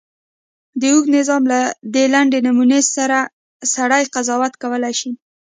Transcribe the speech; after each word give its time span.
د 0.79 0.81
اوږده 0.93 1.11
نظم 1.15 1.41
له 1.51 1.59
دې 1.93 2.05
لنډې 2.13 2.39
نمونې 2.47 2.79
سړی 3.77 4.03
قضاوت 4.13 4.53
کولای 4.61 4.93
شي. 4.99 5.11